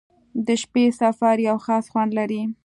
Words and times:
•د 0.45 0.47
شپې 0.61 0.85
سفر 1.01 1.35
یو 1.47 1.57
خاص 1.65 1.85
خوند 1.91 2.11
لري. 2.19 2.41